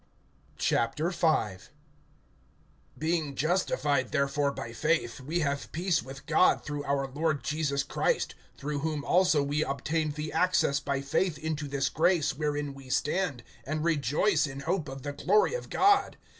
[0.59, 0.75] V.
[2.97, 8.33] BEING justified therefore by faith, we have peace with God through our Lord Jesus Christ;
[8.57, 13.43] (2)through whom also we obtained the access by faith into this grace wherein we stand,
[13.63, 16.17] and rejoice in hope of the glory of God.